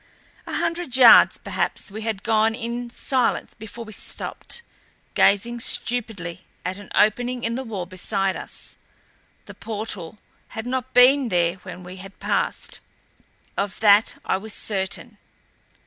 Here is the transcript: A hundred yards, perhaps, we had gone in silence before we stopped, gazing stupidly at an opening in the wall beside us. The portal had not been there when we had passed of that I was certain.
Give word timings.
A 0.47 0.55
hundred 0.55 0.97
yards, 0.97 1.37
perhaps, 1.37 1.91
we 1.91 2.01
had 2.01 2.23
gone 2.23 2.55
in 2.55 2.89
silence 2.89 3.53
before 3.53 3.85
we 3.85 3.93
stopped, 3.93 4.63
gazing 5.13 5.59
stupidly 5.59 6.43
at 6.65 6.79
an 6.79 6.89
opening 6.95 7.43
in 7.43 7.53
the 7.53 7.63
wall 7.63 7.85
beside 7.85 8.35
us. 8.35 8.77
The 9.45 9.53
portal 9.53 10.17
had 10.57 10.65
not 10.65 10.95
been 10.95 11.29
there 11.29 11.57
when 11.57 11.83
we 11.83 11.97
had 11.97 12.19
passed 12.19 12.79
of 13.55 13.79
that 13.81 14.15
I 14.25 14.37
was 14.37 14.55
certain. 14.55 15.19